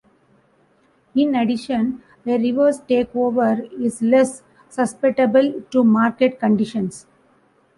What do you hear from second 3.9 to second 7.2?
less susceptible to market conditions.